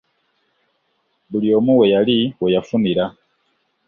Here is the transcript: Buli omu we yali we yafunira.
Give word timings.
Buli 1.29 1.47
omu 1.57 1.73
we 1.79 1.85
yali 1.93 2.19
we 2.41 2.47
yafunira. 2.55 3.05